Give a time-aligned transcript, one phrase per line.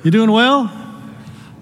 [0.04, 0.64] You doing well?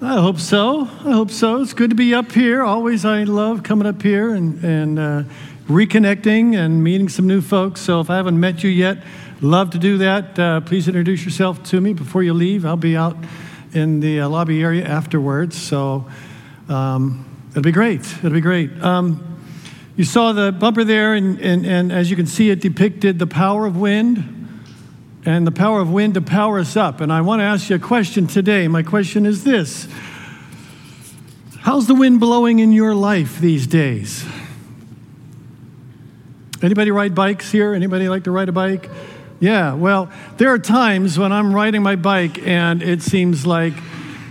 [0.02, 0.88] I hope so.
[1.04, 1.62] I hope so.
[1.62, 2.64] It's good to be up here.
[2.64, 5.22] Always, I love coming up here and, and uh,
[5.68, 7.80] reconnecting and meeting some new folks.
[7.80, 9.04] So, if I haven't met you yet,
[9.40, 10.38] love to do that.
[10.38, 12.66] Uh, please introduce yourself to me before you leave.
[12.66, 13.16] I'll be out
[13.72, 15.60] in the uh, lobby area afterwards.
[15.60, 16.08] So,
[16.68, 18.00] um, it'll be great.
[18.00, 18.70] It'll be great.
[18.82, 19.38] Um,
[19.96, 23.26] you saw the bumper there, and, and, and as you can see, it depicted the
[23.26, 24.34] power of wind
[25.24, 27.00] and the power of wind to power us up.
[27.00, 28.66] And I want to ask you a question today.
[28.68, 29.88] My question is this
[31.60, 34.24] How's the wind blowing in your life these days?
[36.60, 37.72] Anybody ride bikes here?
[37.72, 38.88] Anybody like to ride a bike?
[39.40, 43.74] Yeah, well, there are times when I'm riding my bike and it seems like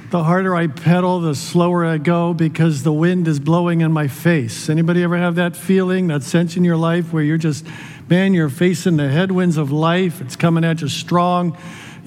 [0.10, 4.08] the harder I pedal, the slower I go because the wind is blowing in my
[4.08, 4.70] face.
[4.70, 7.66] Anybody ever have that feeling, that sense in your life where you're just
[8.10, 10.22] man, you're facing the headwinds of life.
[10.22, 11.58] It's coming at you strong,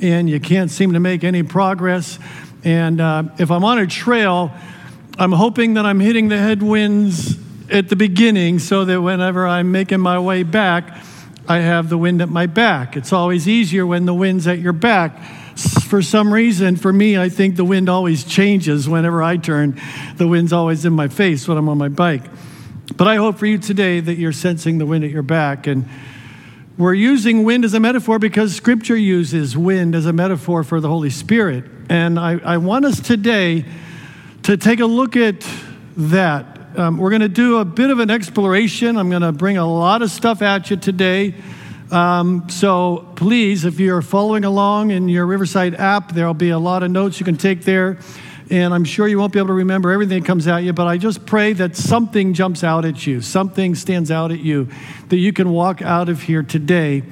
[0.01, 2.19] and you can't seem to make any progress.
[2.65, 4.51] And uh, if I'm on a trail,
[5.19, 7.37] I'm hoping that I'm hitting the headwinds
[7.71, 11.05] at the beginning so that whenever I'm making my way back,
[11.51, 12.97] I have the wind at my back.
[12.97, 15.21] It's always easier when the wind's at your back.
[15.57, 19.81] For some reason, for me, I think the wind always changes whenever I turn.
[20.15, 22.23] The wind's always in my face when I'm on my bike.
[22.97, 25.67] But I hope for you today that you're sensing the wind at your back.
[25.67, 25.89] And
[26.79, 30.89] we're using wind as a metaphor because Scripture uses wind as a metaphor for the
[30.89, 31.65] Holy Spirit.
[31.89, 33.65] And I, I want us today
[34.45, 35.45] to take a look at
[35.97, 36.50] that.
[36.77, 38.97] Um, we're going to do a bit of an exploration.
[38.97, 41.35] I'm going to bring a lot of stuff at you today.
[41.91, 46.83] Um, so please, if you're following along in your Riverside app, there'll be a lot
[46.83, 47.99] of notes you can take there
[48.51, 50.89] and I'm sure you won't be able to remember everything that comes at you, but
[50.89, 54.69] I just pray that something jumps out at you, something stands out at you,
[55.09, 57.05] that you can walk out of here today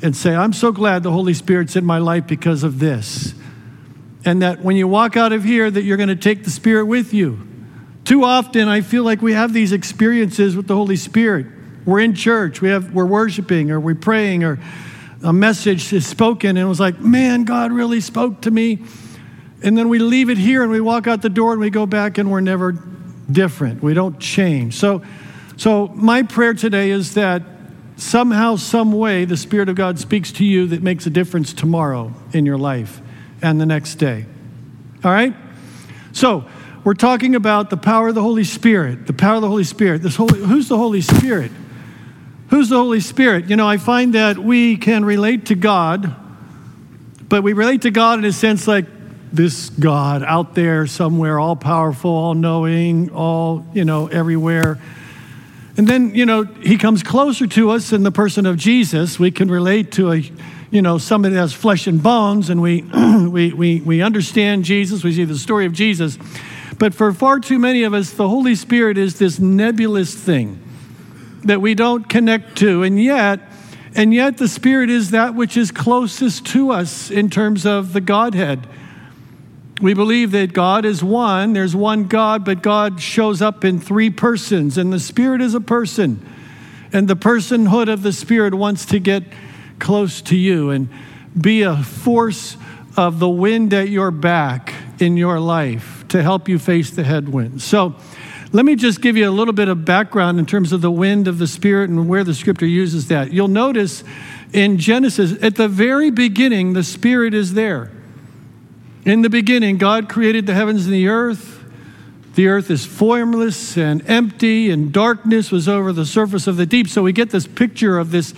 [0.00, 3.34] and say, I'm so glad the Holy Spirit's in my life because of this.
[4.24, 6.86] And that when you walk out of here, that you're going to take the Spirit
[6.86, 7.47] with you.
[8.08, 11.44] Too often, I feel like we have these experiences with the Holy Spirit.
[11.84, 14.58] We're in church, we have, we're worshiping, or we're praying, or
[15.22, 18.82] a message is spoken, and it was like, man, God really spoke to me.
[19.62, 21.84] And then we leave it here and we walk out the door and we go
[21.84, 22.82] back and we're never
[23.30, 23.82] different.
[23.82, 24.76] We don't change.
[24.76, 25.02] So,
[25.58, 27.42] so my prayer today is that
[27.96, 32.14] somehow, some way, the Spirit of God speaks to you that makes a difference tomorrow
[32.32, 33.02] in your life
[33.42, 34.24] and the next day.
[35.04, 35.36] All right?
[36.12, 36.46] So,
[36.88, 39.06] we're talking about the power of the Holy Spirit.
[39.06, 40.00] The power of the Holy Spirit.
[40.00, 41.52] This Holy, who's the Holy Spirit?
[42.48, 43.50] Who's the Holy Spirit?
[43.50, 46.16] You know, I find that we can relate to God,
[47.28, 48.86] but we relate to God in a sense like
[49.30, 54.80] this God out there somewhere, all powerful, all knowing, all, you know, everywhere.
[55.76, 59.18] And then, you know, he comes closer to us in the person of Jesus.
[59.18, 60.22] We can relate to a,
[60.70, 62.80] you know, somebody that has flesh and bones, and we,
[63.28, 65.04] we, we, we understand Jesus.
[65.04, 66.16] We see the story of Jesus.
[66.78, 70.62] But for far too many of us, the Holy Spirit is this nebulous thing
[71.42, 72.84] that we don't connect to.
[72.84, 73.40] And yet,
[73.94, 78.00] and yet the Spirit is that which is closest to us in terms of the
[78.00, 78.66] Godhead.
[79.80, 81.52] We believe that God is one.
[81.52, 85.60] There's one God, but God shows up in three persons, and the Spirit is a
[85.60, 86.24] person.
[86.92, 89.24] And the personhood of the Spirit wants to get
[89.78, 90.88] close to you and
[91.38, 92.56] be a force
[92.96, 97.64] of the wind at your back in your life to help you face the headwinds.
[97.64, 97.96] So,
[98.50, 101.28] let me just give you a little bit of background in terms of the wind
[101.28, 103.30] of the Spirit and where the scripture uses that.
[103.30, 104.02] You'll notice
[104.54, 107.90] in Genesis, at the very beginning, the Spirit is there.
[109.04, 111.62] In the beginning, God created the heavens and the earth.
[112.36, 116.88] The earth is formless and empty, and darkness was over the surface of the deep.
[116.88, 118.32] So we get this picture of this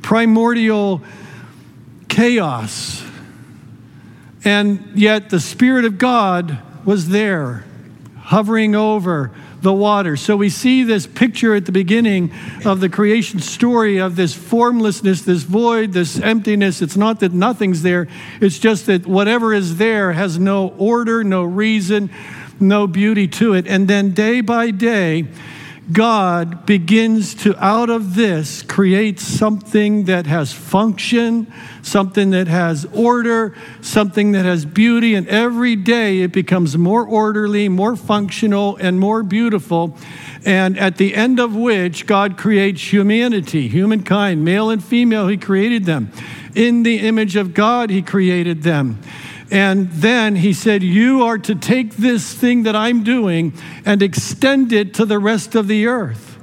[0.00, 1.02] primordial
[2.08, 3.04] chaos.
[4.44, 7.64] And yet the Spirit of God was there,
[8.18, 9.30] hovering over
[9.62, 10.16] the water.
[10.16, 12.32] So we see this picture at the beginning
[12.64, 16.82] of the creation story of this formlessness, this void, this emptiness.
[16.82, 18.08] It's not that nothing's there,
[18.40, 22.10] it's just that whatever is there has no order, no reason,
[22.58, 23.66] no beauty to it.
[23.66, 25.26] And then day by day,
[25.90, 31.52] God begins to, out of this, create something that has function,
[31.82, 35.14] something that has order, something that has beauty.
[35.14, 39.96] And every day it becomes more orderly, more functional, and more beautiful.
[40.44, 45.84] And at the end of which, God creates humanity, humankind, male and female, He created
[45.84, 46.12] them.
[46.54, 49.00] In the image of God, He created them.
[49.52, 53.52] And then he said, You are to take this thing that I'm doing
[53.84, 56.38] and extend it to the rest of the earth.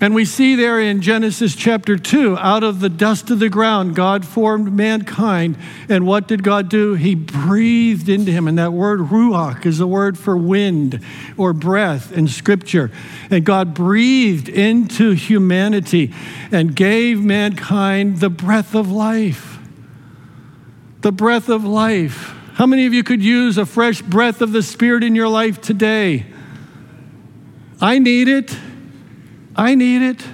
[0.00, 3.96] And we see there in Genesis chapter 2, out of the dust of the ground,
[3.96, 5.56] God formed mankind.
[5.88, 6.94] And what did God do?
[6.94, 8.46] He breathed into him.
[8.46, 11.04] And that word ruach is a word for wind
[11.36, 12.92] or breath in Scripture.
[13.28, 16.14] And God breathed into humanity
[16.52, 19.57] and gave mankind the breath of life
[21.00, 22.34] the breath of life.
[22.54, 25.60] How many of you could use a fresh breath of the Spirit in your life
[25.60, 26.26] today?
[27.80, 28.56] I need it.
[29.54, 30.24] I need it.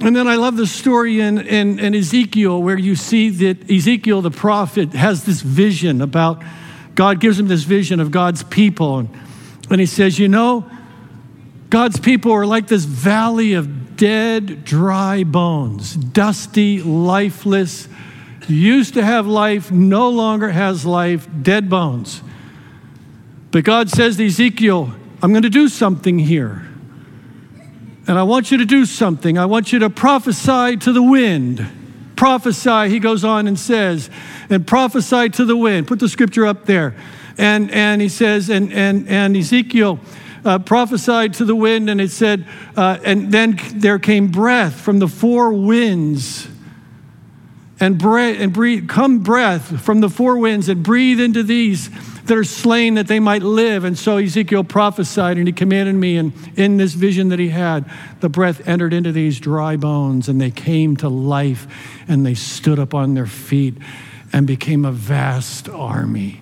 [0.00, 4.20] And then I love the story in, in, in, Ezekiel where you see that Ezekiel
[4.20, 6.42] the prophet has this vision about
[6.94, 8.98] God gives him this vision of God's people.
[8.98, 9.08] And,
[9.70, 10.70] and he says, You know,
[11.70, 17.88] God's people are like this valley of dead, dry bones, dusty, lifeless
[18.48, 22.22] used to have life, no longer has life, dead bones.
[23.50, 26.66] But God says to Ezekiel, I'm going to do something here.
[28.06, 29.36] And I want you to do something.
[29.38, 31.66] I want you to prophesy to the wind.
[32.14, 34.10] Prophesy, he goes on and says,
[34.48, 35.88] and prophesy to the wind.
[35.88, 36.94] Put the scripture up there.
[37.36, 39.98] And, and he says, and, and, and Ezekiel
[40.44, 42.46] uh, prophesied to the wind, and it said,
[42.76, 46.48] uh, and then there came breath from the four winds
[47.78, 51.90] and, and breathe, come breath from the four winds and breathe into these
[52.24, 53.84] that are slain that they might live.
[53.84, 57.88] And so Ezekiel prophesied and he commanded me, and in this vision that he had,
[58.20, 61.66] the breath entered into these dry bones and they came to life
[62.08, 63.74] and they stood up on their feet
[64.32, 66.40] and became a vast army.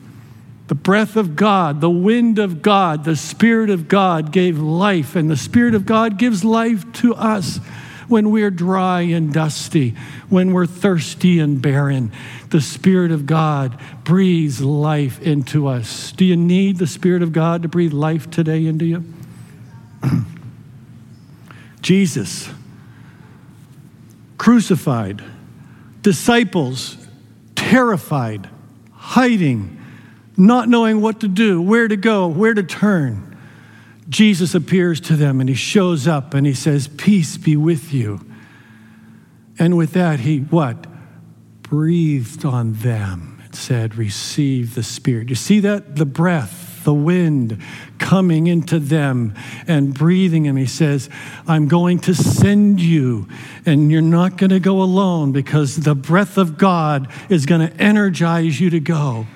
[0.68, 5.28] The breath of God, the wind of God, the Spirit of God gave life, and
[5.28, 7.60] the Spirit of God gives life to us
[8.08, 9.94] when we're dry and dusty,
[10.28, 12.12] when we're thirsty and barren.
[12.50, 16.12] The Spirit of God breathes life into us.
[16.12, 19.04] Do you need the Spirit of God to breathe life today into you?
[21.80, 22.48] Jesus,
[24.38, 25.22] crucified,
[26.02, 26.96] disciples,
[27.56, 28.48] terrified,
[28.92, 29.80] hiding,
[30.36, 33.33] not knowing what to do, where to go, where to turn.
[34.08, 38.20] Jesus appears to them and he shows up and he says, Peace be with you.
[39.58, 40.86] And with that, he what?
[41.62, 45.28] Breathed on them and said, Receive the Spirit.
[45.30, 45.96] You see that?
[45.96, 47.62] The breath, the wind
[47.98, 49.34] coming into them
[49.66, 50.46] and breathing.
[50.48, 51.08] And he says,
[51.46, 53.26] I'm going to send you,
[53.64, 57.82] and you're not going to go alone because the breath of God is going to
[57.82, 59.26] energize you to go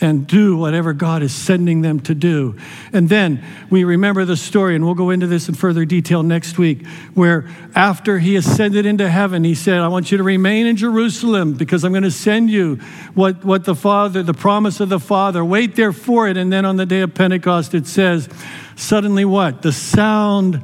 [0.00, 2.56] and do whatever God is sending them to do.
[2.92, 6.58] And then we remember the story, and we'll go into this in further detail next
[6.58, 10.76] week, where after he ascended into heaven, he said, I want you to remain in
[10.76, 12.76] Jerusalem because I'm going to send you
[13.14, 15.44] what, what the Father, the promise of the Father.
[15.44, 16.36] Wait there for it.
[16.36, 18.28] And then on the day of Pentecost, it says,
[18.76, 19.62] suddenly what?
[19.62, 20.62] The sound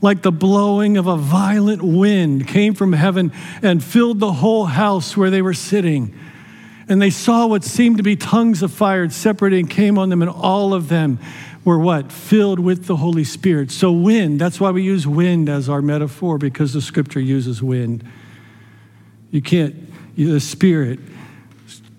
[0.00, 3.32] like the blowing of a violent wind came from heaven
[3.62, 6.14] and filled the whole house where they were sitting.
[6.88, 10.30] And they saw what seemed to be tongues of fire separating came on them, and
[10.30, 11.18] all of them
[11.64, 12.10] were what?
[12.10, 13.70] Filled with the Holy Spirit.
[13.70, 18.04] So, wind, that's why we use wind as our metaphor, because the scripture uses wind.
[19.30, 19.76] You can't,
[20.16, 20.98] you, the Spirit,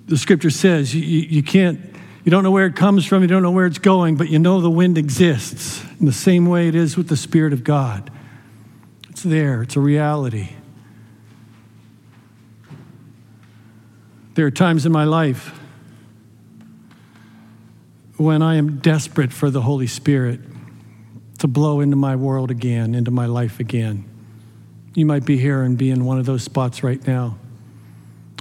[0.07, 1.79] the scripture says you, you, you can't,
[2.23, 4.39] you don't know where it comes from, you don't know where it's going, but you
[4.39, 5.83] know the wind exists.
[5.99, 8.09] In the same way it is with the Spirit of God.
[9.09, 10.49] It's there, it's a reality.
[14.39, 15.59] There are times in my life
[18.15, 20.39] when I am desperate for the Holy Spirit
[21.39, 24.05] to blow into my world again, into my life again.
[24.95, 27.37] You might be here and be in one of those spots right now.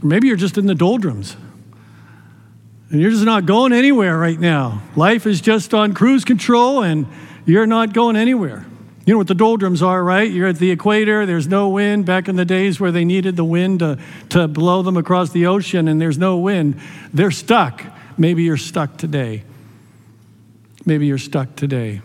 [0.00, 1.37] Maybe you're just in the doldrums
[2.90, 4.83] and you're just not going anywhere right now.
[4.95, 7.09] Life is just on cruise control and
[7.45, 8.64] you're not going anywhere.
[9.09, 10.31] You know what the doldrums are, right?
[10.31, 12.05] You're at the equator, there's no wind.
[12.05, 13.99] Back in the days where they needed the wind to,
[14.29, 16.79] to blow them across the ocean and there's no wind,
[17.15, 17.83] they're stuck.
[18.19, 19.45] Maybe you're stuck today.
[20.85, 22.03] Maybe you're stuck today.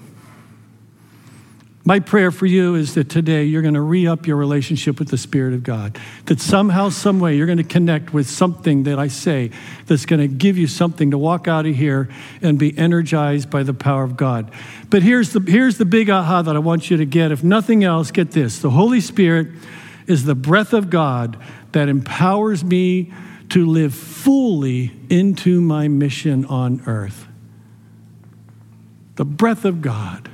[1.85, 5.09] My prayer for you is that today you're going to re up your relationship with
[5.09, 5.99] the Spirit of God.
[6.27, 9.51] That somehow, some way, you're going to connect with something that I say
[9.85, 12.07] that's going to give you something to walk out of here
[12.41, 14.49] and be energized by the power of God.
[14.89, 17.33] But here's the, here's the big aha that I want you to get.
[17.33, 19.47] If nothing else, get this the Holy Spirit
[20.07, 21.37] is the breath of God
[21.73, 23.11] that empowers me
[23.49, 27.27] to live fully into my mission on earth.
[29.15, 30.29] The breath of God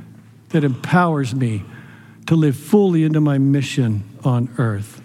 [0.49, 1.63] that empowers me
[2.27, 5.01] to live fully into my mission on earth.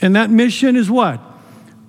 [0.00, 1.20] And that mission is what?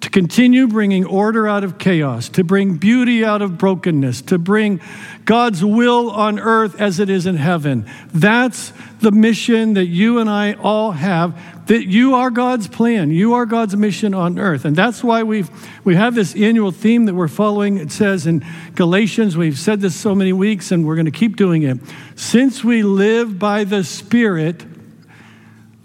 [0.10, 4.82] To continue bringing order out of chaos, to bring beauty out of brokenness, to bring
[5.24, 7.86] God's will on earth as it is in heaven.
[8.12, 13.12] That's the mission that you and I all have that you are God's plan.
[13.12, 14.66] You are God's mission on earth.
[14.66, 15.48] And that's why we've,
[15.84, 17.78] we have this annual theme that we're following.
[17.78, 21.36] It says in Galatians, we've said this so many weeks, and we're going to keep
[21.36, 21.78] doing it.
[22.16, 24.66] Since we live by the Spirit,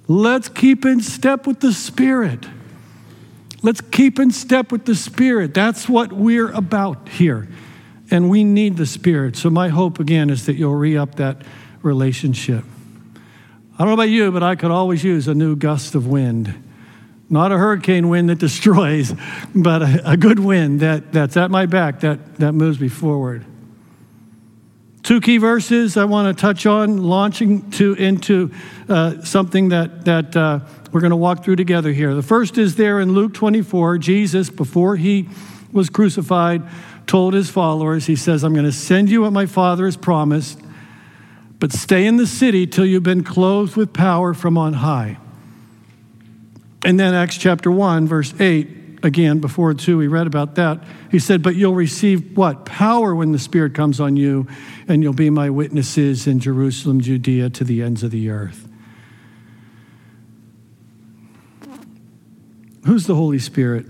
[0.09, 2.47] let's keep in step with the Spirit.
[3.65, 5.55] Let's keep in step with the Spirit.
[5.55, 7.49] That's what we're about here.
[8.11, 9.37] And we need the Spirit.
[9.37, 11.41] So, my hope again is that you'll re up that
[11.83, 12.63] relationship.
[13.75, 16.55] I don't know about you, but I could always use a new gust of wind.
[17.31, 19.15] Not a hurricane wind that destroys,
[19.55, 23.47] but a, a good wind that, that's at my back that, that moves me forward.
[25.03, 28.53] Two key verses I want to touch on, launching to, into
[28.91, 30.61] uh, something that, that uh,
[30.95, 32.15] we're going to walk through together here.
[32.15, 33.99] The first is there in Luke 24.
[33.99, 35.29] Jesus, before he
[35.73, 36.63] was crucified,
[37.07, 40.61] told his followers, He says, I'm going to send you what my Father has promised
[41.65, 45.17] but stay in the city till you've been clothed with power from on high.
[46.85, 50.85] And then Acts chapter 1, verse 8, again, before 2, we read about that.
[51.11, 52.67] He said, But you'll receive what?
[52.67, 54.47] Power when the Spirit comes on you,
[54.89, 58.69] and you'll be my witnesses in Jerusalem, Judea, to the ends of the earth.
[62.87, 63.87] Who's the Holy Spirit?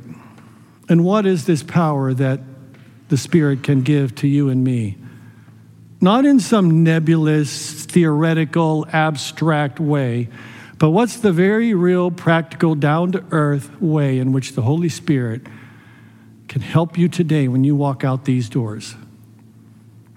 [0.89, 2.41] And what is this power that
[3.09, 4.97] the Spirit can give to you and me?
[6.05, 10.29] not in some nebulous, theoretical, abstract way,
[10.77, 15.41] but what's the very real, practical, down to earth way in which the Holy Spirit
[16.47, 18.95] can help you today when you walk out these doors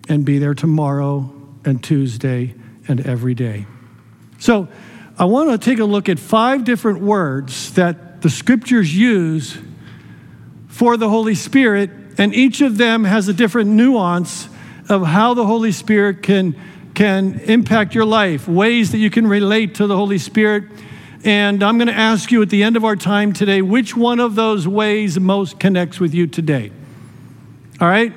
[0.10, 1.32] and be there tomorrow
[1.64, 2.54] and Tuesday
[2.90, 3.66] and every day.
[4.40, 4.68] So,
[5.18, 9.58] I want to take a look at five different words that the scriptures use
[10.68, 14.48] for the Holy Spirit, and each of them has a different nuance
[14.90, 16.56] of how the Holy Spirit can,
[16.94, 20.64] can impact your life, ways that you can relate to the Holy Spirit.
[21.24, 24.20] And I'm going to ask you at the end of our time today which one
[24.20, 26.72] of those ways most connects with you today.
[27.82, 28.14] All right?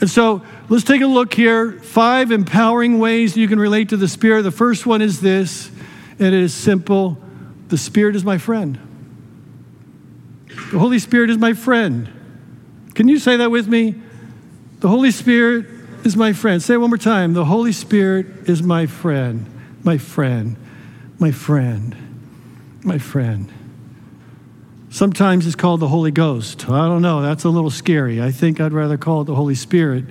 [0.00, 1.72] And so let's take a look here.
[1.72, 4.42] Five empowering ways you can relate to the Spirit.
[4.42, 5.70] The first one is this
[6.18, 7.18] it is simple
[7.68, 8.78] the Spirit is my friend.
[10.70, 12.10] The Holy Spirit is my friend.
[12.94, 13.94] Can you say that with me?
[14.80, 15.66] The Holy Spirit
[16.04, 16.62] is my friend.
[16.62, 17.32] Say it one more time.
[17.32, 19.46] The Holy Spirit is my friend,
[19.82, 20.56] my friend,
[21.18, 21.96] my friend,
[22.82, 23.52] my friend.
[24.90, 26.68] Sometimes it's called the Holy Ghost.
[26.68, 27.20] I don't know.
[27.20, 28.22] That's a little scary.
[28.22, 30.04] I think I'd rather call it the Holy Spirit.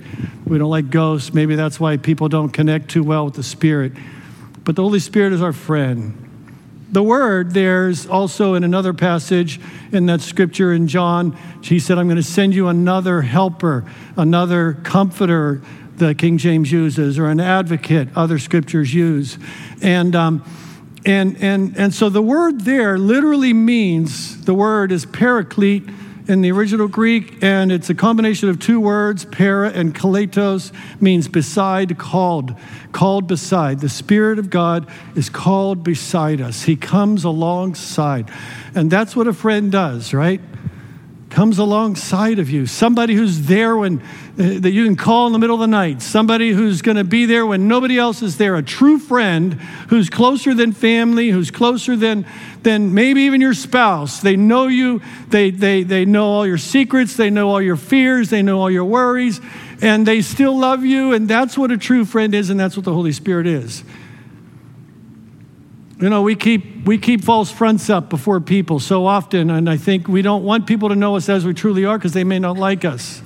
[0.44, 1.32] We don't like ghosts.
[1.32, 3.92] Maybe that's why people don't connect too well with the Spirit.
[4.62, 6.23] But the Holy Spirit is our friend.
[6.94, 9.60] The word there's also in another passage
[9.90, 11.36] in that scripture in John.
[11.60, 13.84] He said, I'm going to send you another helper,
[14.16, 15.60] another comforter,
[15.96, 19.38] the King James uses, or an advocate, other scriptures use.
[19.82, 20.44] And, um,
[21.04, 25.88] and, and, and so the word there literally means the word is paraclete
[26.26, 31.28] in the original Greek, and it's a combination of two words, para and kaletos, means
[31.28, 32.54] beside, called,
[32.92, 33.80] called beside.
[33.80, 36.62] The Spirit of God is called beside us.
[36.62, 38.30] He comes alongside.
[38.74, 40.40] And that's what a friend does, right?
[41.34, 45.38] Comes alongside of you, somebody who's there when uh, that you can call in the
[45.40, 48.54] middle of the night, somebody who's going to be there when nobody else is there,
[48.54, 49.54] a true friend
[49.88, 52.24] who's closer than family, who's closer than
[52.62, 54.20] than maybe even your spouse.
[54.20, 58.30] They know you, they they they know all your secrets, they know all your fears,
[58.30, 59.40] they know all your worries,
[59.82, 62.84] and they still love you, and that's what a true friend is, and that's what
[62.84, 63.82] the Holy Spirit is.
[66.00, 69.76] You know, we keep, we keep false fronts up before people so often, and I
[69.76, 72.38] think we don't want people to know us as we truly are because they may
[72.38, 73.22] not like us.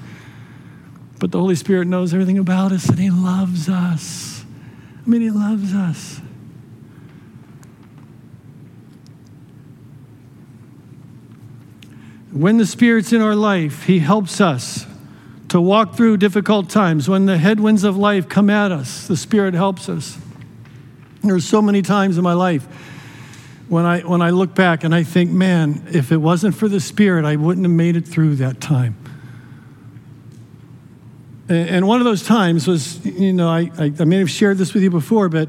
[1.19, 4.45] But the Holy Spirit knows everything about us and He loves us.
[5.05, 6.21] I mean, He loves us.
[12.31, 14.87] When the Spirit's in our life, He helps us
[15.49, 17.09] to walk through difficult times.
[17.09, 20.19] When the headwinds of life come at us, the Spirit helps us.
[21.29, 22.65] There's so many times in my life
[23.69, 26.81] when I, when I look back and I think, man, if it wasn't for the
[26.81, 28.97] Spirit, I wouldn't have made it through that time.
[31.49, 34.75] And one of those times was, you know, I, I, I may have shared this
[34.75, 35.49] with you before, but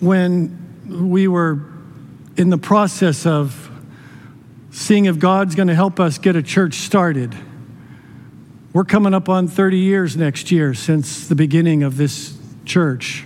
[0.00, 0.58] when
[0.88, 1.60] we were
[2.36, 3.70] in the process of
[4.70, 7.34] seeing if God's going to help us get a church started.
[8.72, 13.24] We're coming up on 30 years next year since the beginning of this church.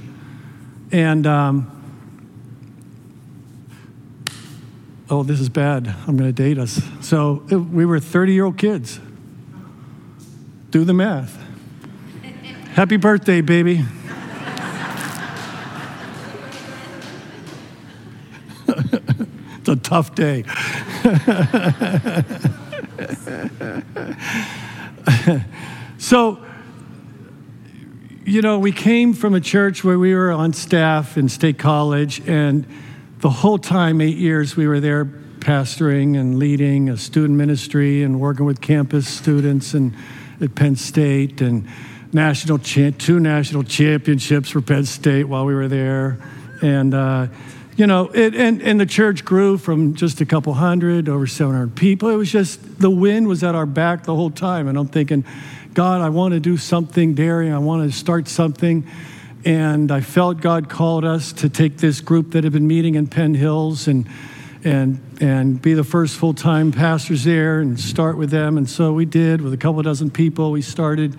[0.91, 1.71] And, um,
[5.11, 5.95] oh, this is bad.
[6.07, 6.81] I'm going to date us.
[7.03, 8.99] So it, we were 30 year old kids.
[10.71, 11.39] Do the math.
[12.73, 13.81] Happy birthday, baby.
[18.69, 20.45] it's a tough day.
[25.99, 26.43] so,
[28.29, 32.21] you know, we came from a church where we were on staff in State College,
[32.29, 32.67] and
[33.21, 38.21] the whole time, eight years, we were there pastoring and leading a student ministry and
[38.21, 39.95] working with campus students and
[40.43, 41.67] at Penn State and
[42.13, 46.19] national cha- two national championships for Penn State while we were there,
[46.61, 46.93] and.
[46.93, 47.27] Uh,
[47.77, 51.77] you know, it, and, and the church grew from just a couple hundred over 700
[51.77, 52.09] people.
[52.09, 54.67] It was just, the wind was at our back the whole time.
[54.67, 55.25] And I'm thinking,
[55.79, 57.53] God, I want to do something daring.
[57.53, 58.85] I want to start something.
[59.45, 63.07] And I felt God called us to take this group that had been meeting in
[63.07, 64.09] Penn Hills and,
[64.65, 68.59] and, and be the first full time pastors there and start with them.
[68.59, 70.51] And so we did with a couple dozen people.
[70.51, 71.17] We started.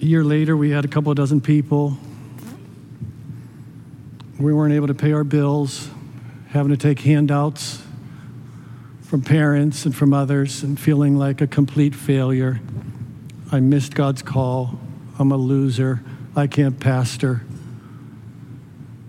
[0.00, 1.98] A year later, we had a couple dozen people
[4.38, 5.90] we weren't able to pay our bills,
[6.50, 7.82] having to take handouts
[9.08, 12.60] from parents and from others, and feeling like a complete failure.
[13.50, 14.78] I missed God's call.
[15.18, 16.02] I'm a loser.
[16.36, 17.40] I can't pastor.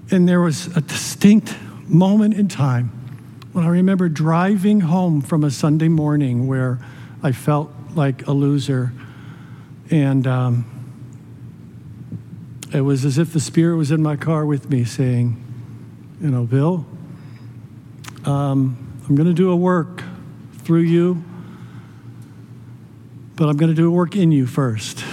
[0.09, 1.53] And there was a distinct
[1.85, 2.87] moment in time
[3.51, 6.79] when I remember driving home from a Sunday morning where
[7.21, 8.93] I felt like a loser.
[9.91, 10.65] And um,
[12.73, 15.35] it was as if the Spirit was in my car with me saying,
[16.21, 16.85] You know, Bill,
[18.23, 20.03] um, I'm going to do a work
[20.59, 21.23] through you,
[23.35, 25.03] but I'm going to do a work in you first.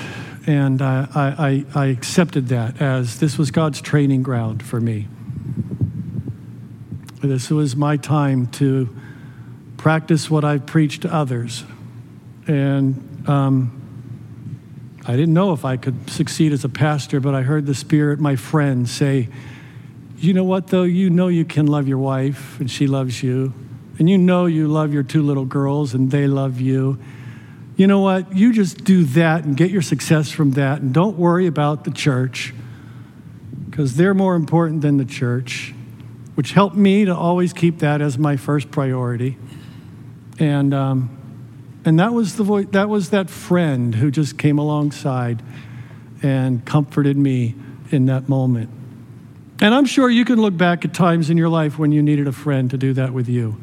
[0.47, 5.09] And I, I, I accepted that as this was God's training ground for me.
[7.23, 8.95] This was my time to
[9.79, 11.65] practice what I preached to others.
[12.47, 13.81] And um,
[15.07, 18.21] I didn't know if I could succeed as a pastor, but I heard the Spirit,
[18.21, 19.31] my friend, say,
[20.19, 20.83] You know what, though?
[20.83, 23.55] You know you can love your wife, and she loves you.
[23.99, 26.99] And you know you love your two little girls, and they love you.
[27.77, 28.35] You know what?
[28.35, 31.91] You just do that and get your success from that, and don't worry about the
[31.91, 32.55] church,
[33.71, 35.75] because they're more important than the church,
[36.35, 39.37] which helped me to always keep that as my first priority.
[40.39, 41.11] And, um,
[41.85, 45.43] and that was the voice, that was that friend who just came alongside
[46.23, 47.55] and comforted me
[47.91, 48.71] in that moment.
[49.61, 52.27] And I'm sure you can look back at times in your life when you needed
[52.27, 53.57] a friend to do that with you.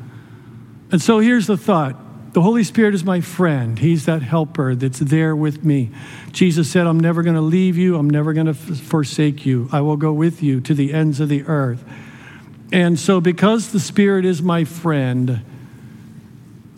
[0.94, 1.96] And so here's the thought
[2.34, 3.80] the Holy Spirit is my friend.
[3.80, 5.90] He's that helper that's there with me.
[6.32, 9.70] Jesus said, I'm never going to leave you, I'm never going to f- forsake you.
[9.72, 11.84] I will go with you to the ends of the earth.
[12.72, 15.44] And so, because the Spirit is my friend,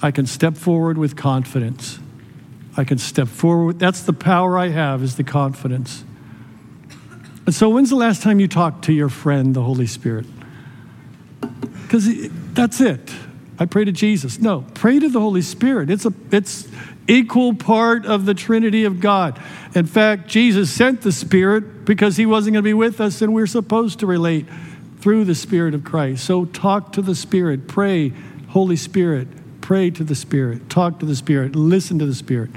[0.02, 2.00] I can step forward with confidence.
[2.78, 3.80] I can step forward.
[3.80, 6.06] That's the power I have, is the confidence.
[7.46, 10.26] And so, when's the last time you talked to your friend, the Holy Spirit?
[11.84, 13.14] Because that's it.
[13.58, 14.40] I pray to Jesus.
[14.40, 15.90] No, pray to the Holy Spirit.
[15.90, 16.68] It's a it's
[17.08, 19.42] equal part of the Trinity of God.
[19.76, 23.34] In fact, Jesus sent the Spirit because he wasn't going to be with us, and
[23.34, 24.46] we're supposed to relate
[25.00, 26.26] through the Spirit of Christ.
[26.26, 27.68] So talk to the Spirit.
[27.68, 28.12] Pray,
[28.50, 29.28] Holy Spirit,
[29.62, 32.50] pray to the Spirit, talk to the Spirit, listen to the Spirit.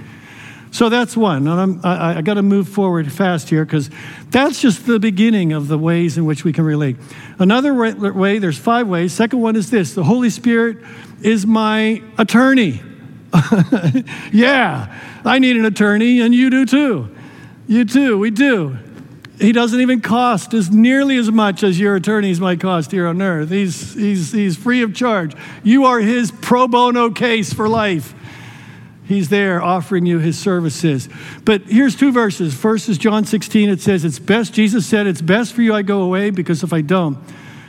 [0.79, 1.49] So that's one.
[1.49, 3.91] And I'm, I, I got to move forward fast here because
[4.31, 6.97] that's just the beginning of the ways in which we can relate.
[7.41, 9.13] Another way, there's five ways.
[9.13, 10.77] Second one is this the Holy Spirit
[11.21, 12.81] is my attorney.
[14.33, 17.13] yeah, I need an attorney, and you do too.
[17.67, 18.79] You too, we do.
[19.41, 23.21] He doesn't even cost as nearly as much as your attorneys might cost here on
[23.21, 23.51] earth.
[23.51, 25.35] He's, he's, he's free of charge.
[25.65, 28.15] You are his pro bono case for life.
[29.09, 31.09] He's there offering you his services.
[31.47, 32.55] But here's two verses.
[32.55, 33.71] First is John 16.
[33.71, 36.75] It says, It's best, Jesus said, It's best for you I go away because if
[36.75, 37.19] I don't,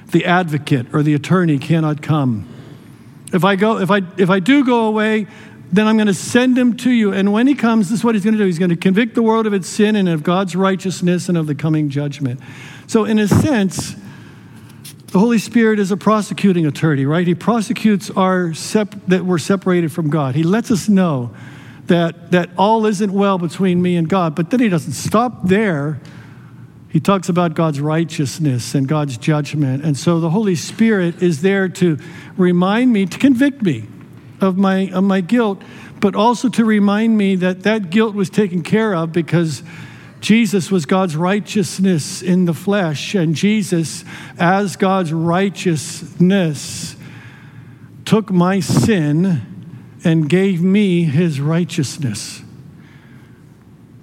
[0.07, 2.45] the advocate or the attorney cannot come.
[3.31, 5.27] If I go, if I if I do go away,
[5.71, 7.13] then I'm going to send him to you.
[7.13, 8.45] And when he comes, this is what he's going to do.
[8.45, 11.47] He's going to convict the world of its sin and of God's righteousness and of
[11.47, 12.41] the coming judgment.
[12.87, 13.95] So, in a sense,
[15.11, 17.25] the Holy Spirit is a prosecuting attorney, right?
[17.25, 20.35] He prosecutes our sep- that we're separated from God.
[20.35, 21.31] He lets us know
[21.85, 24.35] that, that all isn't well between me and God.
[24.35, 25.99] But then he doesn't stop there.
[26.89, 29.83] He talks about God's righteousness and God's judgment.
[29.83, 31.97] And so the Holy Spirit is there to
[32.37, 33.87] remind me, to convict me
[34.41, 35.61] of my, of my guilt,
[35.99, 39.63] but also to remind me that that guilt was taken care of because
[40.19, 44.03] Jesus was God's righteousness in the flesh, and Jesus,
[44.37, 46.95] as God's righteousness,
[48.05, 49.41] took my sin
[50.03, 52.41] and gave me his righteousness.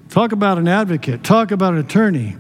[0.09, 2.37] Talk about an advocate, talk about an attorney.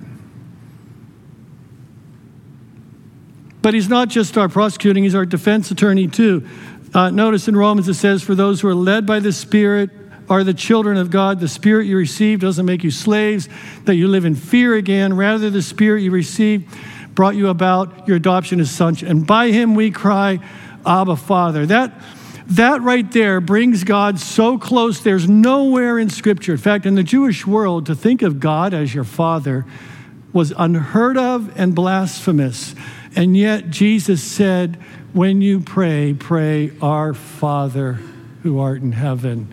[3.60, 6.46] But he's not just our prosecuting, he's our defense attorney too.
[6.94, 9.90] Uh, notice in Romans it says, For those who are led by the Spirit,
[10.28, 11.40] are the children of God.
[11.40, 13.48] The spirit you receive doesn't make you slaves,
[13.84, 15.14] that you live in fear again.
[15.14, 16.68] Rather, the spirit you receive
[17.14, 19.02] brought you about your adoption as sons.
[19.02, 20.38] And by him we cry,
[20.84, 21.66] Abba, Father.
[21.66, 22.00] That,
[22.48, 25.00] that right there brings God so close.
[25.00, 26.52] There's nowhere in Scripture.
[26.52, 29.64] In fact, in the Jewish world, to think of God as your Father
[30.32, 32.74] was unheard of and blasphemous.
[33.16, 34.76] And yet, Jesus said,
[35.14, 37.98] When you pray, pray, Our Father
[38.42, 39.52] who art in heaven.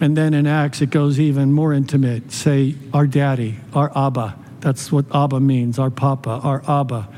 [0.00, 2.32] And then in Acts, it goes even more intimate.
[2.32, 4.36] Say, our daddy, our Abba.
[4.60, 7.08] That's what Abba means, our Papa, our Abba.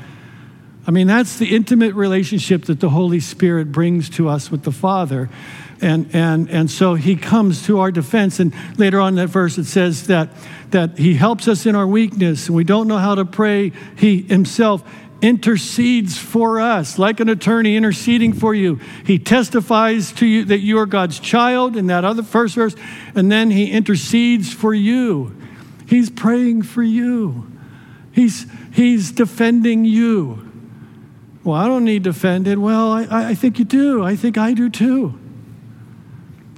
[0.85, 4.71] I mean, that's the intimate relationship that the Holy Spirit brings to us with the
[4.71, 5.29] Father.
[5.81, 8.39] And, and, and so he comes to our defense.
[8.39, 10.29] And later on in that verse, it says that,
[10.71, 12.49] that he helps us in our weakness.
[12.49, 13.71] We don't know how to pray.
[13.97, 14.83] He himself
[15.23, 18.79] intercedes for us, like an attorney interceding for you.
[19.05, 22.75] He testifies to you that you are God's child in that other first verse,
[23.15, 25.35] and then he intercedes for you.
[25.87, 27.49] He's praying for you.
[28.11, 30.51] He's, he's defending you.
[31.45, 32.57] Well, I don't need defended.
[32.57, 34.03] Well, I, I think you do.
[34.03, 35.17] I think I do too.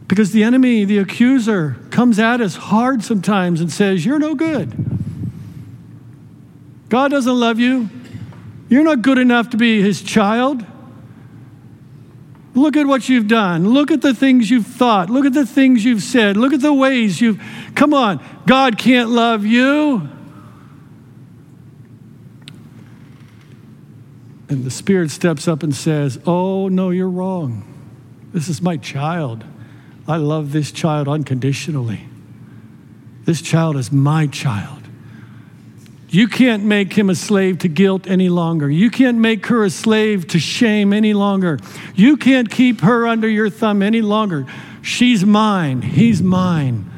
[0.08, 4.74] Because the enemy, the accuser, comes at us hard sometimes and says, You're no good.
[6.90, 7.90] God doesn't love you.
[8.68, 10.66] You're not good enough to be his child.
[12.56, 13.70] Look at what you've done.
[13.70, 15.10] Look at the things you've thought.
[15.10, 16.38] Look at the things you've said.
[16.38, 17.42] Look at the ways you've.
[17.76, 20.10] Come on, God can't love you.
[24.48, 27.64] And the Spirit steps up and says, Oh, no, you're wrong.
[28.32, 29.44] This is my child.
[30.08, 32.08] I love this child unconditionally.
[33.26, 34.85] This child is my child.
[36.10, 38.70] You can't make him a slave to guilt any longer.
[38.70, 41.60] You can't make her a slave to shame any longer.
[41.96, 44.46] You can't keep her under your thumb any longer.
[44.82, 45.82] She's mine.
[45.82, 46.92] He's mine.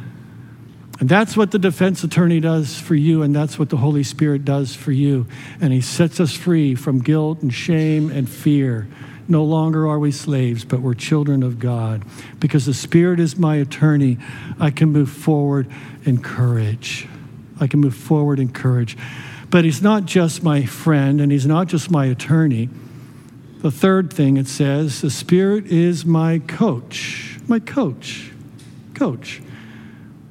[0.99, 4.43] And that's what the defense attorney does for you, and that's what the Holy Spirit
[4.43, 5.27] does for you.
[5.61, 8.87] And he sets us free from guilt and shame and fear.
[9.27, 12.03] No longer are we slaves, but we're children of God.
[12.39, 14.17] Because the Spirit is my attorney,
[14.59, 15.67] I can move forward
[16.03, 17.07] in courage.
[17.59, 18.97] I can move forward in courage.
[19.49, 22.69] But he's not just my friend and he's not just my attorney.
[23.59, 27.39] The third thing it says, the Spirit is my coach.
[27.47, 28.31] My coach.
[28.93, 29.41] Coach.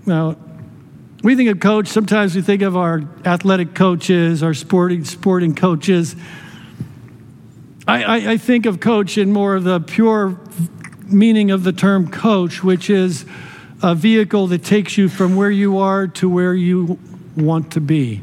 [0.04, 0.36] Now,
[1.22, 6.14] we think of coach, sometimes we think of our athletic coaches, our sporting, sporting coaches.
[7.88, 10.38] I, I, I think of coach in more of the pure
[11.06, 13.24] meaning of the term coach, which is
[13.82, 16.98] a vehicle that takes you from where you are to where you
[17.36, 18.22] want to be.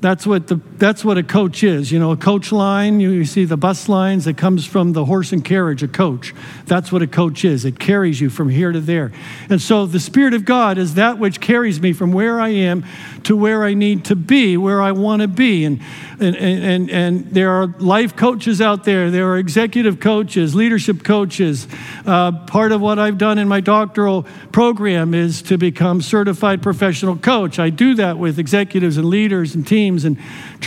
[0.00, 1.92] That's what, the, that's what a coach is.
[1.92, 5.04] You know, a coach line, you, you see the bus lines, that comes from the
[5.04, 6.34] horse and carriage, a coach.
[6.64, 7.66] That's what a coach is.
[7.66, 9.12] It carries you from here to there.
[9.50, 12.84] And so the Spirit of God is that which carries me from where I am
[13.24, 15.66] to where I need to be, where I want to be.
[15.66, 15.80] And,
[16.18, 21.68] and, and, and there are life coaches out there, there are executive coaches, leadership coaches.
[22.06, 27.16] Uh, part of what I've done in my doctoral program is to become certified professional
[27.16, 27.58] coach.
[27.58, 30.18] I do that with executives and leaders and teams and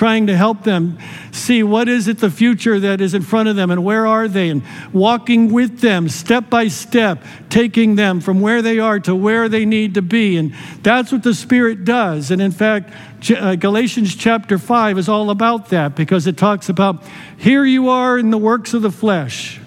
[0.03, 0.97] trying to help them
[1.31, 4.27] see what is it the future that is in front of them and where are
[4.27, 4.61] they and
[4.91, 9.63] walking with them step by step taking them from where they are to where they
[9.63, 10.35] need to be.
[10.35, 12.31] And that's what the spirit does.
[12.31, 12.93] And in fact
[13.31, 17.01] uh, Galatians chapter 5 is all about that because it talks about
[17.37, 19.61] here you are in the works of the flesh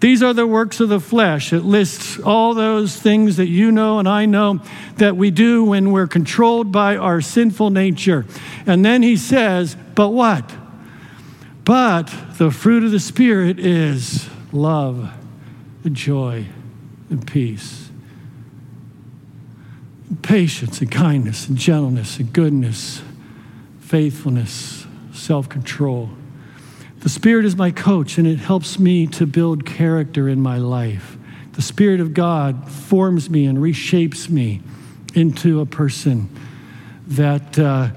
[0.00, 1.52] these are the works of the flesh.
[1.52, 4.60] It lists all those things that you know and I know
[4.96, 8.24] that we do when we're controlled by our sinful nature.
[8.64, 10.54] And then he says, But what?
[11.64, 15.12] But the fruit of the Spirit is love,
[15.84, 16.46] and joy,
[17.10, 17.90] and peace,
[20.08, 23.02] and patience, and kindness, and gentleness, and goodness,
[23.80, 26.10] faithfulness, self control.
[27.00, 31.16] The Spirit is my coach, and it helps me to build character in my life.
[31.52, 34.62] The Spirit of God forms me and reshapes me
[35.14, 36.28] into a person
[37.06, 37.90] that, uh,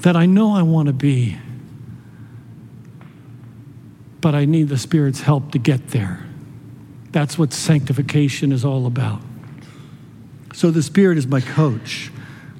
[0.00, 1.38] that I know I want to be,
[4.20, 6.24] but I need the Spirit's help to get there.
[7.12, 9.22] That's what sanctification is all about.
[10.52, 12.10] So the Spirit is my coach.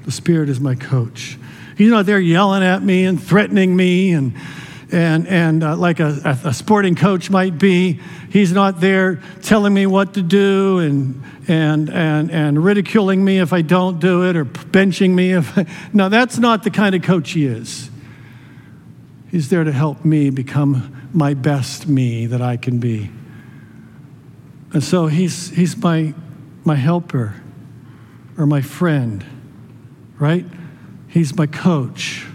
[0.04, 1.38] The Spirit is my coach.
[1.76, 4.34] He's not there yelling at me and threatening me and
[4.92, 8.00] and, and uh, like a, a, sporting coach might be.
[8.30, 13.52] He's not there telling me what to do and, and, and, and ridiculing me if
[13.52, 15.32] I don't do it or benching me.
[15.32, 17.90] If I, no, that's not the kind of coach he is.
[19.30, 23.10] He's there to help me become my best me that I can be.
[24.72, 26.14] And so he's, he's my,
[26.64, 27.34] my helper
[28.38, 29.24] or my friend,
[30.18, 30.44] right?
[31.08, 32.26] He's my coach.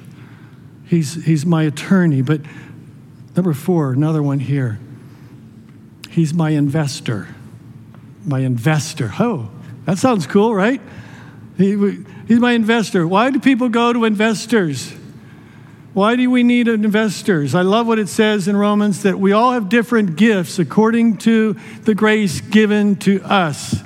[0.91, 2.21] He's, he's my attorney.
[2.21, 2.41] But
[3.33, 4.77] number four, another one here.
[6.09, 7.29] He's my investor.
[8.25, 9.09] My investor.
[9.17, 9.49] Oh,
[9.85, 10.81] that sounds cool, right?
[11.57, 13.07] He, he's my investor.
[13.07, 14.91] Why do people go to investors?
[15.93, 17.55] Why do we need investors?
[17.55, 21.53] I love what it says in Romans that we all have different gifts according to
[21.83, 23.81] the grace given to us.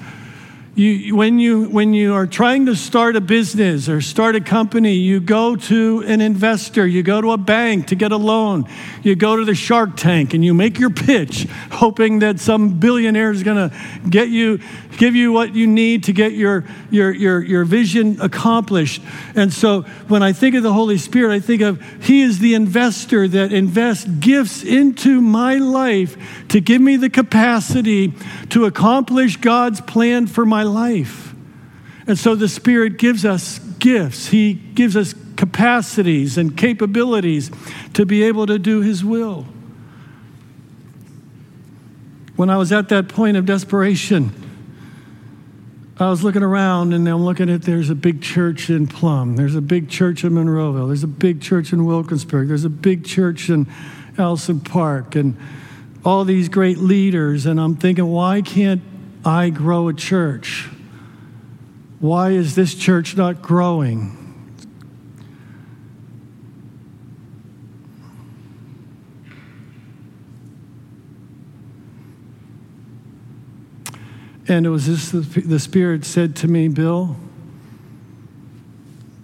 [0.76, 4.96] You, when, you, when you are trying to start a business or start a company,
[4.96, 8.66] you go to an investor, you go to a bank to get a loan,
[9.02, 13.32] you go to the Shark Tank and you make your pitch, hoping that some billionaire
[13.32, 13.76] is going to
[14.10, 14.60] get you,
[14.98, 19.02] give you what you need to get your, your, your, your vision accomplished.
[19.34, 22.54] And so when I think of the Holy Spirit, I think of He is the
[22.54, 26.18] investor that invests gifts into my life
[26.50, 28.12] to give me the capacity
[28.50, 31.34] to accomplish God's plan for my life.
[32.08, 37.52] And so the Spirit gives us gifts, He gives us capacities and capabilities
[37.94, 39.46] to be able to do His will.
[42.36, 44.32] When I was at that point of desperation,
[45.98, 49.56] I was looking around and I'm looking at there's a big church in Plum, there's
[49.56, 53.50] a big church in Monroeville, there's a big church in Wilkinsburg, there's a big church
[53.50, 53.66] in
[54.18, 55.38] Allison Park, and
[56.04, 57.46] all these great leaders.
[57.46, 58.82] And I'm thinking, why can't
[59.26, 60.70] I grow a church?
[62.00, 64.22] Why is this church not growing?
[74.48, 77.16] And it was this the Spirit said to me, Bill,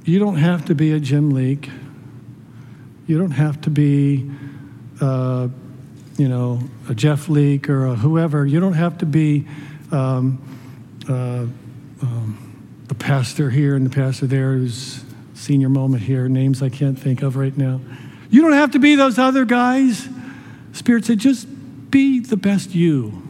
[0.04, 1.70] you don't have to be a Jim Leake.
[3.06, 4.32] You don't have to be,
[5.00, 5.50] uh,
[6.18, 8.48] you know, a Jeff Leake or whoever.
[8.48, 9.46] You don't have to be
[9.92, 10.42] um,
[11.08, 11.46] uh,
[12.02, 16.98] um, the pastor here and the pastor there who's senior moment here, names I can't
[16.98, 17.82] think of right now.
[18.30, 20.08] You don't have to be those other guys.
[20.74, 21.48] Spirit said, just
[21.92, 23.22] be the best you,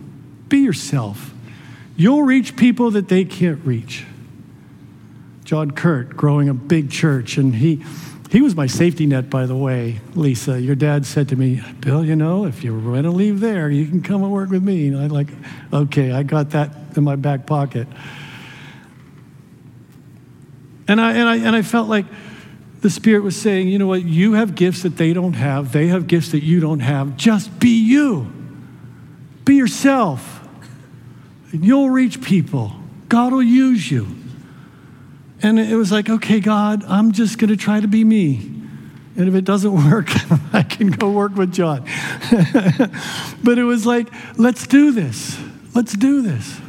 [0.47, 1.33] be yourself.
[1.95, 4.05] You'll reach people that they can't reach.
[5.43, 7.83] John Kurt, growing a big church, and he
[8.31, 10.59] he was my safety net, by the way, Lisa.
[10.59, 13.85] Your dad said to me, Bill, you know, if you're going to leave there, you
[13.85, 14.87] can come and work with me.
[14.87, 15.27] And I'm like,
[15.73, 17.89] okay, I got that in my back pocket.
[20.87, 22.05] And I, and I, and I felt like
[22.79, 25.87] the Spirit was saying, you know what, you have gifts that they don't have, they
[25.87, 27.17] have gifts that you don't have.
[27.17, 28.31] Just be you,
[29.43, 30.47] be yourself.
[31.51, 32.71] And you'll reach people,
[33.09, 34.20] God will use you.
[35.43, 38.37] And it was like, okay, God, I'm just going to try to be me.
[39.17, 40.09] And if it doesn't work,
[40.53, 41.81] I can go work with John.
[43.43, 45.39] but it was like, let's do this.
[45.73, 46.59] Let's do this.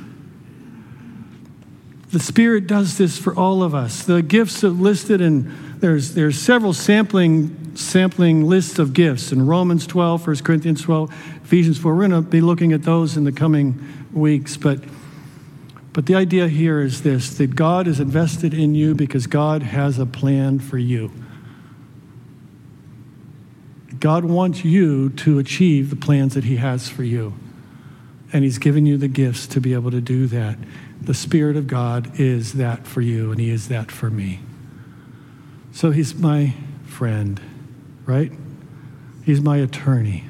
[2.10, 4.04] The Spirit does this for all of us.
[4.04, 9.86] The gifts are listed in, there's, there's several sampling, sampling lists of gifts in Romans
[9.86, 11.10] 12, 1 Corinthians 12,
[11.44, 11.94] Ephesians 4.
[11.94, 13.82] We're going to be looking at those in the coming
[14.12, 14.58] weeks.
[14.58, 14.80] But
[15.92, 19.98] but the idea here is this that God is invested in you because God has
[19.98, 21.10] a plan for you.
[24.00, 27.34] God wants you to achieve the plans that He has for you.
[28.32, 30.58] And He's given you the gifts to be able to do that.
[31.00, 34.40] The Spirit of God is that for you, and He is that for me.
[35.72, 37.40] So He's my friend,
[38.06, 38.32] right?
[39.24, 40.24] He's my attorney,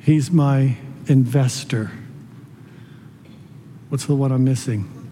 [0.00, 1.92] He's my investor.
[3.96, 5.10] What's the one I'm missing?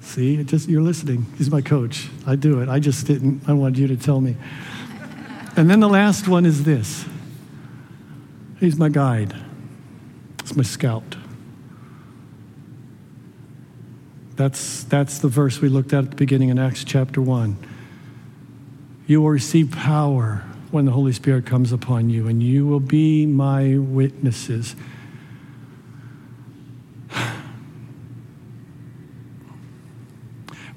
[0.00, 1.26] See, just you're listening.
[1.38, 2.08] He's my coach.
[2.26, 2.68] I do it.
[2.68, 3.48] I just didn't.
[3.48, 4.34] I wanted you to tell me.
[5.54, 7.04] And then the last one is this.
[8.58, 9.36] He's my guide.
[10.42, 11.14] He's my scout.
[14.34, 17.56] That's, that's the verse we looked at at the beginning in Acts chapter 1.
[19.06, 20.42] you will receive power
[20.72, 24.74] when the Holy Spirit comes upon you, and you will be my witnesses.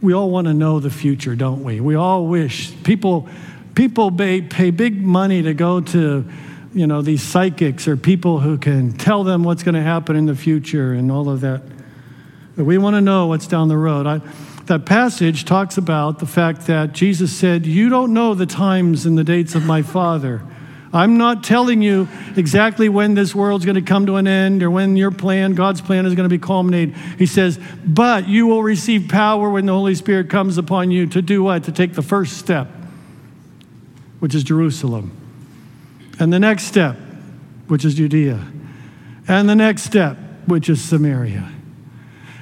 [0.04, 1.80] We all want to know the future, don't we?
[1.80, 3.30] We all wish people
[3.74, 6.26] people pay, pay big money to go to
[6.74, 10.26] you know these psychics or people who can tell them what's going to happen in
[10.26, 11.62] the future and all of that.
[12.58, 14.06] But we want to know what's down the road.
[14.06, 14.20] I,
[14.66, 19.18] that passage talks about the fact that Jesus said, You don't know the times and
[19.18, 20.42] the dates of my Father.
[20.94, 24.70] I'm not telling you exactly when this world's going to come to an end or
[24.70, 26.96] when your plan, God's plan, is going to be culminated.
[27.18, 31.22] He says, but you will receive power when the Holy Spirit comes upon you to
[31.24, 31.64] do what?
[31.64, 32.68] To take the first step,
[34.20, 35.12] which is Jerusalem.
[36.20, 36.96] And the next step,
[37.68, 38.46] which is Judea.
[39.28, 41.52] And the next step, which is Samaria.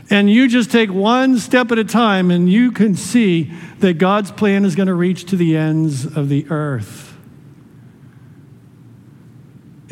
[0.09, 4.29] And you just take one step at a time, and you can see that God's
[4.29, 7.11] plan is going to reach to the ends of the earth.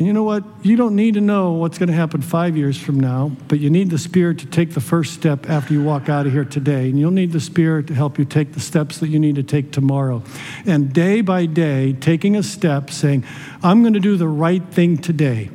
[0.00, 0.44] And you know what?
[0.62, 3.68] You don't need to know what's going to happen five years from now, but you
[3.68, 6.88] need the Spirit to take the first step after you walk out of here today.
[6.88, 9.42] And you'll need the Spirit to help you take the steps that you need to
[9.42, 10.22] take tomorrow.
[10.64, 13.26] And day by day, taking a step, saying,
[13.62, 15.50] I'm going to do the right thing today.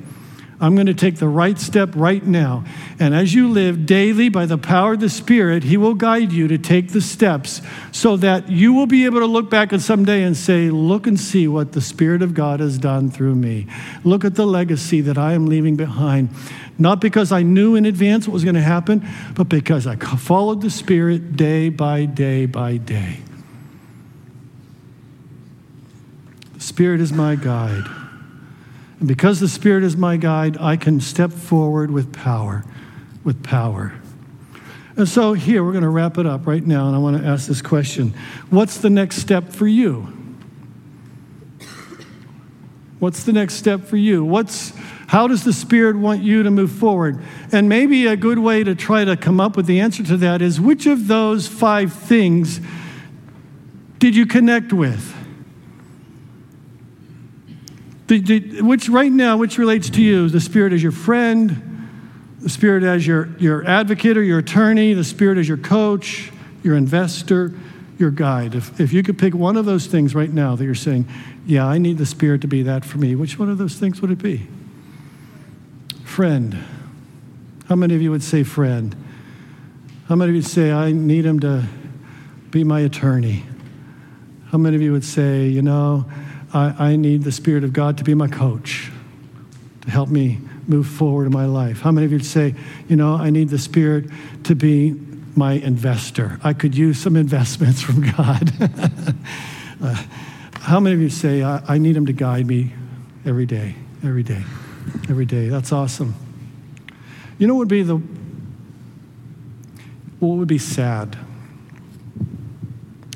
[0.59, 2.63] I'm going to take the right step right now.
[2.97, 6.47] And as you live daily by the power of the Spirit, He will guide you
[6.47, 10.23] to take the steps so that you will be able to look back at someday
[10.23, 13.67] and say, Look and see what the Spirit of God has done through me.
[14.05, 16.29] Look at the legacy that I am leaving behind.
[16.77, 20.61] Not because I knew in advance what was going to happen, but because I followed
[20.61, 23.19] the Spirit day by day by day.
[26.53, 28.04] The Spirit is my guide.
[28.99, 32.63] And because the Spirit is my guide, I can step forward with power,
[33.23, 33.93] with power.
[34.97, 37.27] And so here, we're going to wrap it up right now, and I want to
[37.27, 38.13] ask this question
[38.49, 40.13] What's the next step for you?
[42.99, 44.23] What's the next step for you?
[44.23, 44.71] What's,
[45.07, 47.21] how does the Spirit want you to move forward?
[47.51, 50.41] And maybe a good way to try to come up with the answer to that
[50.41, 52.61] is which of those five things
[53.99, 55.13] did you connect with?
[58.07, 60.29] The, the, which right now, which relates to you?
[60.29, 61.89] The Spirit as your friend,
[62.39, 66.31] the Spirit as your, your advocate or your attorney, the Spirit as your coach,
[66.63, 67.53] your investor,
[67.97, 68.53] your guide.
[68.53, 71.07] If, if you could pick one of those things right now that you're saying,
[71.47, 74.01] yeah, I need the Spirit to be that for me, which one of those things
[74.01, 74.47] would it be?
[76.03, 76.63] Friend.
[77.67, 78.95] How many of you would say friend?
[80.07, 81.63] How many of you would say, I need him to
[82.51, 83.43] be my attorney?
[84.51, 86.05] How many of you would say, you know,
[86.55, 88.89] I, I need the Spirit of God to be my coach,
[89.81, 91.81] to help me move forward in my life.
[91.81, 92.55] How many of you say,
[92.87, 94.05] you know, I need the Spirit
[94.45, 94.95] to be
[95.35, 96.39] my investor?
[96.45, 98.53] I could use some investments from God.
[99.83, 100.03] uh,
[100.61, 102.71] how many of you say, I, I need Him to guide me
[103.25, 104.43] every day, every day,
[105.09, 105.49] every day?
[105.49, 106.15] That's awesome.
[107.37, 107.97] You know what would be the,
[110.19, 111.17] what would be sad?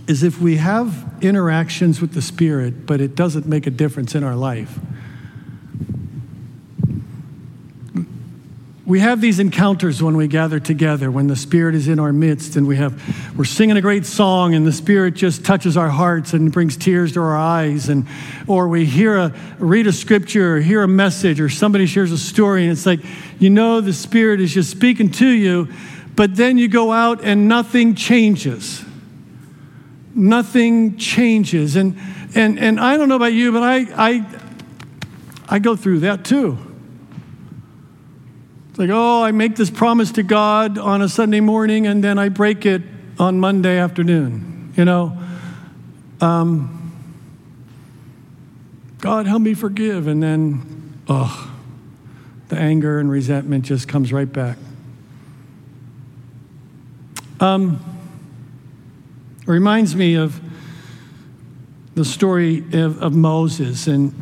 [0.09, 4.23] Is if we have interactions with the Spirit, but it doesn't make a difference in
[4.23, 4.79] our life.
[8.87, 12.55] We have these encounters when we gather together, when the Spirit is in our midst,
[12.55, 12.99] and we have
[13.37, 17.13] we're singing a great song, and the Spirit just touches our hearts and brings tears
[17.13, 18.07] to our eyes, and
[18.47, 22.17] or we hear a read a scripture, or hear a message, or somebody shares a
[22.17, 23.01] story, and it's like
[23.37, 25.67] you know the Spirit is just speaking to you,
[26.15, 28.83] but then you go out and nothing changes
[30.19, 31.75] nothing changes.
[31.75, 31.97] And,
[32.35, 34.25] and, and I don't know about you, but I, I,
[35.47, 36.57] I go through that too.
[38.69, 42.19] It's like, oh, I make this promise to God on a Sunday morning and then
[42.19, 42.81] I break it
[43.17, 44.73] on Monday afternoon.
[44.75, 45.17] You know,
[46.21, 46.75] um,
[48.99, 50.07] God, help me forgive.
[50.07, 51.51] And then, oh,
[52.49, 54.57] the anger and resentment just comes right back.
[57.39, 57.79] Um,
[59.49, 60.39] it reminds me of
[61.95, 63.87] the story of, of Moses.
[63.87, 64.13] And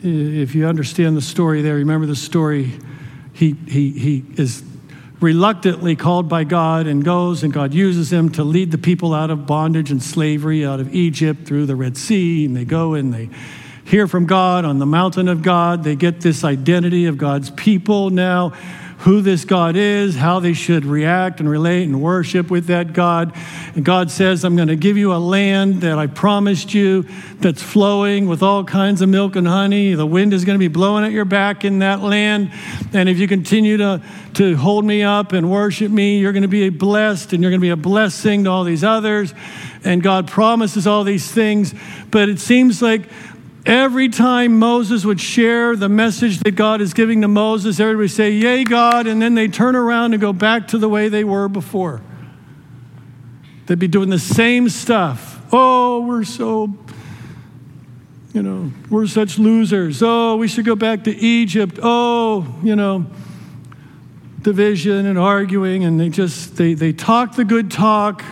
[0.00, 2.72] if you understand the story there, remember the story.
[3.32, 4.64] He, he, he is
[5.20, 9.30] reluctantly called by God and goes, and God uses him to lead the people out
[9.30, 12.46] of bondage and slavery out of Egypt through the Red Sea.
[12.46, 13.30] And they go and they
[13.84, 15.84] hear from God on the mountain of God.
[15.84, 18.54] They get this identity of God's people now
[18.98, 23.32] who this God is, how they should react and relate and worship with that God.
[23.74, 27.04] And God says, I'm going to give you a land that I promised you
[27.38, 29.94] that's flowing with all kinds of milk and honey.
[29.94, 32.50] The wind is going to be blowing at your back in that land.
[32.92, 34.02] And if you continue to,
[34.34, 37.60] to hold me up and worship me, you're going to be blessed and you're going
[37.60, 39.34] to be a blessing to all these others.
[39.84, 41.74] and God promises all these things,
[42.10, 43.08] but it seems like
[43.66, 48.10] every time Moses would share the message that God is giving to Moses, everybody would
[48.10, 51.24] say, Yay, God, and then they turn around and go back to the way they
[51.24, 52.00] were before.
[53.66, 55.42] They'd be doing the same stuff.
[55.52, 56.72] Oh, we're so,
[58.32, 60.02] you know, we're such losers.
[60.02, 61.80] Oh, we should go back to Egypt.
[61.82, 63.06] Oh, you know,
[64.42, 68.24] division and arguing, and they just, they, they talk the good talk,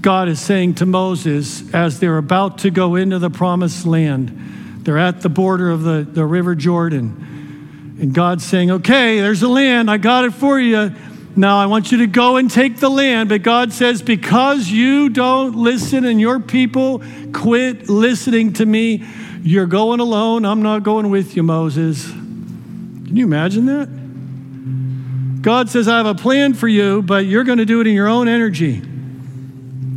[0.00, 4.98] God is saying to Moses, as they're about to go into the promised land, they're
[4.98, 7.96] at the border of the, the River Jordan.
[8.00, 9.88] And God's saying, Okay, there's the land.
[9.88, 10.92] I got it for you.
[11.36, 13.28] Now I want you to go and take the land.
[13.28, 19.04] But God says, Because you don't listen and your people quit listening to me,
[19.42, 20.46] you're going alone.
[20.46, 22.10] I'm not going with you, Moses.
[22.10, 25.42] Can you imagine that?
[25.42, 27.94] God says, I have a plan for you, but you're going to do it in
[27.94, 28.82] your own energy.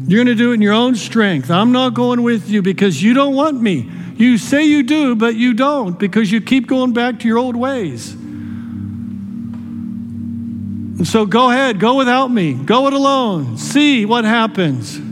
[0.07, 1.49] You're going to do it in your own strength.
[1.49, 3.89] I'm not going with you because you don't want me.
[4.17, 7.55] You say you do, but you don't because you keep going back to your old
[7.55, 8.15] ways.
[11.00, 15.00] And so go ahead, go without me, go it alone, see what happens.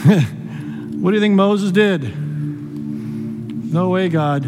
[0.00, 2.02] what do you think Moses did?
[3.72, 4.44] No way, God.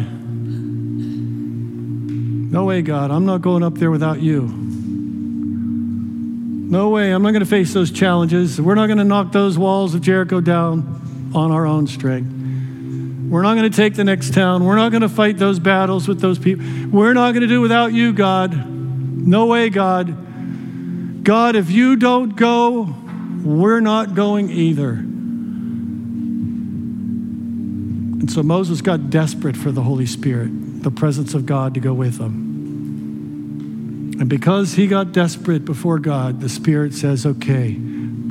[2.51, 3.11] No way, God.
[3.11, 4.43] I'm not going up there without you.
[6.73, 7.11] No way.
[7.11, 8.61] I'm not going to face those challenges.
[8.61, 12.31] We're not going to knock those walls of Jericho down on our own strength.
[13.29, 14.63] We're not going to take the next town.
[14.63, 16.65] We're not going to fight those battles with those people.
[16.91, 18.53] We're not going to do without you, God.
[19.25, 21.23] No way, God.
[21.23, 22.93] God, if you don't go,
[23.43, 24.91] we're not going either.
[28.19, 31.93] And so Moses got desperate for the Holy Spirit, the presence of God to go
[31.93, 32.43] with him.
[34.19, 37.79] And because he got desperate before God, the Spirit says, Okay,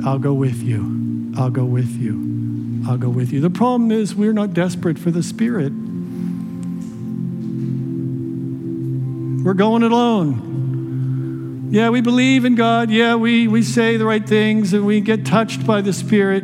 [0.05, 1.33] I'll go with you.
[1.35, 2.83] I'll go with you.
[2.87, 3.39] I'll go with you.
[3.39, 5.73] The problem is, we're not desperate for the Spirit.
[9.43, 10.52] We're going alone.
[11.73, 12.91] Yeah, we believe in God.
[12.91, 16.43] Yeah, we, we say the right things and we get touched by the Spirit.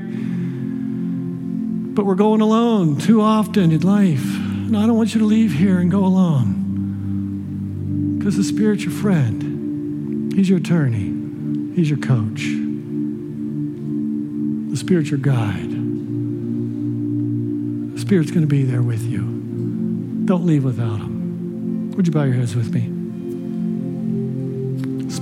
[1.93, 4.25] But we're going alone too often in life.
[4.25, 6.55] And I don't want you to leave here and go alone.
[8.17, 12.41] Because the Spirit's your friend, He's your attorney, He's your coach.
[14.71, 15.69] The Spirit's your guide.
[17.93, 19.19] The Spirit's going to be there with you.
[20.25, 21.91] Don't leave without Him.
[21.91, 22.98] Would you bow your heads with me?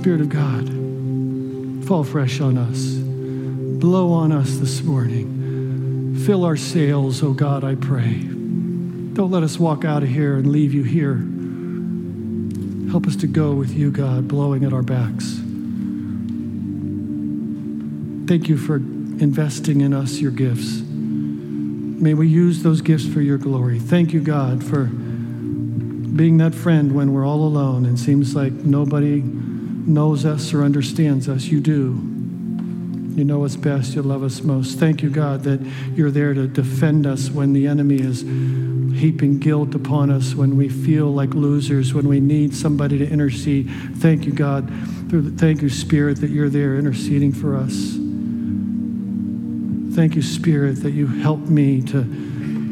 [0.00, 2.94] Spirit of God, fall fresh on us.
[3.80, 6.16] Blow on us this morning.
[6.24, 8.14] Fill our sails, oh God, I pray.
[9.12, 11.16] Don't let us walk out of here and leave you here
[12.90, 15.34] Help us to go with you, God, blowing at our backs.
[18.26, 20.80] Thank you for investing in us your gifts.
[20.80, 23.78] May we use those gifts for your glory.
[23.78, 29.22] Thank you, God, for being that friend when we're all alone and seems like nobody
[29.88, 31.46] knows us or understands us.
[31.46, 32.00] You do.
[33.18, 33.94] You know us best.
[33.94, 34.78] You love us most.
[34.78, 35.60] Thank you, God, that
[35.94, 38.20] you're there to defend us when the enemy is
[39.00, 43.68] heaping guilt upon us when we feel like losers, when we need somebody to intercede.
[43.96, 44.70] Thank you, God.
[45.38, 47.96] Thank you, Spirit, that you're there interceding for us.
[49.96, 52.04] Thank you, Spirit, that you help me to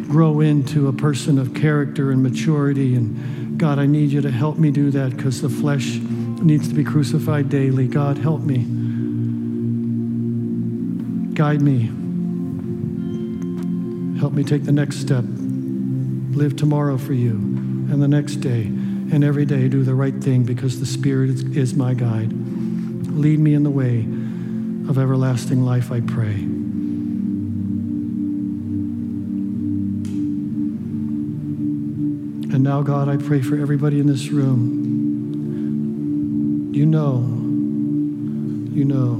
[0.08, 2.94] grow into a person of character and maturity.
[2.94, 5.98] And God, I need you to help me do that because the flesh
[6.42, 7.88] needs to be crucified daily.
[7.88, 8.58] God, help me.
[11.34, 11.90] Guide me.
[14.18, 15.24] Help me take the next step
[16.36, 20.42] live tomorrow for you and the next day and every day do the right thing
[20.42, 22.32] because the Spirit is, my guide.
[22.32, 24.00] Lead me in the way
[24.88, 26.34] of everlasting life, I pray.
[32.52, 34.85] And now, God, I pray for everybody in this room.
[36.76, 37.20] You know,
[38.74, 39.14] you know,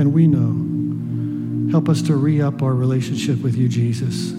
[0.00, 1.70] and we know.
[1.70, 4.32] Help us to re up our relationship with you, Jesus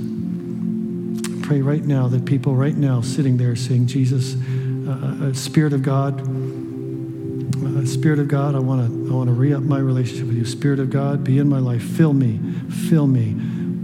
[1.46, 4.36] pray right now that people right now sitting there saying, Jesus,
[4.88, 6.20] uh, uh, Spirit of God,
[7.64, 10.46] uh, Spirit of God, I want to I want to re-up my relationship with you.
[10.46, 11.84] Spirit of God, be in my life.
[11.84, 12.40] Fill me,
[12.90, 13.36] fill me,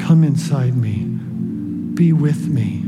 [0.04, 1.04] come inside me,
[1.94, 2.82] be with me.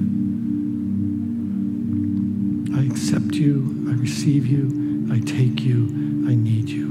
[2.75, 4.82] I accept you, I receive you,
[5.13, 5.83] I take you,
[6.27, 6.87] I need you.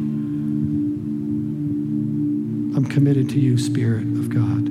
[2.76, 4.66] I'm committed to you, Spirit of God,